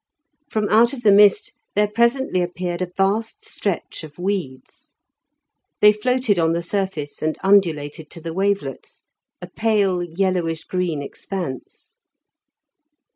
[0.49, 4.95] From out of the mist there presently appeared a vast stretch of weeds.
[5.79, 9.03] They floated on the surface and undulated to the wavelets,
[9.43, 11.97] a pale yellowish green expanse.